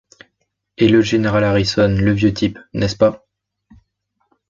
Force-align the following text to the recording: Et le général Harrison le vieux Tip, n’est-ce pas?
Et 0.79 0.87
le 0.89 1.01
général 1.03 1.43
Harrison 1.43 1.87
le 1.95 2.11
vieux 2.11 2.33
Tip, 2.33 2.57
n’est-ce 2.73 2.95
pas? 2.95 3.27